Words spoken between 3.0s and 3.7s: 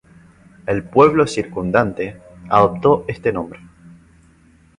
este nombre.